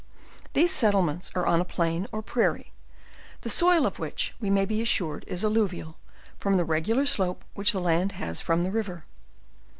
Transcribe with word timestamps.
T&ese 0.55 0.71
settlements 0.71 1.29
are 1.35 1.45
on 1.45 1.61
a 1.61 1.63
plain 1.63 2.07
or 2.11 2.23
prairie, 2.23 2.71
the 3.41 3.51
soil 3.51 3.85
of 3.85 3.99
which 3.99 4.33
we 4.39 4.49
may 4.49 4.65
be 4.65 4.81
assured 4.81 5.23
is 5.27 5.43
al 5.43 5.51
luvial 5.51 5.93
from 6.39 6.55
the 6.57 6.65
regular 6.65 7.05
slope 7.05 7.45
which 7.53 7.71
the 7.71 7.81
Jand 7.83 8.13
has 8.13 8.41
from 8.41 8.63
the 8.63 8.71
river. 8.71 9.05